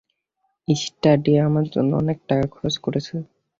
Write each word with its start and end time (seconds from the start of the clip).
Sturdy 0.67 1.33
আমার 1.47 1.65
জন্য 1.73 1.91
অনেক 2.01 2.17
টাকা 2.29 2.45
খরচ 2.53 2.75
করেছে। 2.85 3.15